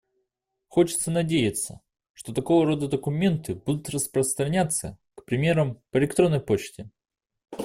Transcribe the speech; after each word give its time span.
Хочется 0.67 1.11
надеяться, 1.11 1.81
что 2.13 2.33
такого 2.33 2.65
рода 2.65 2.87
документы 2.87 3.53
будут 3.53 3.87
распространяться, 3.91 4.97
к 5.13 5.25
примеру, 5.25 5.79
по 5.91 5.99
электронной 5.99 6.39
почте. 6.39 6.89